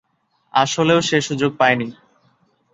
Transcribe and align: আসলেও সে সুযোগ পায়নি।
আসলেও 0.53 0.99
সে 1.01 1.17
সুযোগ 1.21 1.51
পায়নি। 1.57 1.87